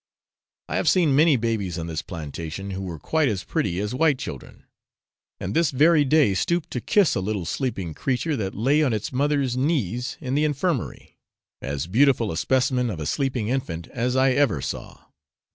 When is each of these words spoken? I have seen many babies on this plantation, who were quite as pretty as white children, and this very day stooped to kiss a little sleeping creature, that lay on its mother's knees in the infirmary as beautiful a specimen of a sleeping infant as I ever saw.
I 0.67 0.77
have 0.77 0.89
seen 0.89 1.15
many 1.15 1.35
babies 1.35 1.77
on 1.77 1.85
this 1.85 2.01
plantation, 2.01 2.71
who 2.71 2.81
were 2.81 2.97
quite 2.97 3.29
as 3.29 3.43
pretty 3.43 3.79
as 3.79 3.93
white 3.93 4.17
children, 4.17 4.63
and 5.39 5.53
this 5.53 5.69
very 5.69 6.03
day 6.03 6.33
stooped 6.33 6.71
to 6.71 6.81
kiss 6.81 7.13
a 7.13 7.21
little 7.21 7.45
sleeping 7.45 7.93
creature, 7.93 8.35
that 8.35 8.55
lay 8.55 8.81
on 8.81 8.93
its 8.93 9.13
mother's 9.13 9.55
knees 9.55 10.17
in 10.19 10.33
the 10.33 10.43
infirmary 10.43 11.19
as 11.61 11.85
beautiful 11.85 12.31
a 12.31 12.37
specimen 12.37 12.89
of 12.89 12.99
a 12.99 13.05
sleeping 13.05 13.49
infant 13.49 13.89
as 13.89 14.15
I 14.15 14.31
ever 14.31 14.59
saw. 14.59 15.05